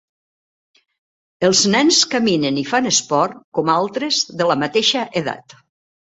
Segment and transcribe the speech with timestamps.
[1.49, 5.57] Els nens caminen i fan esport com altres de la mateixa edat.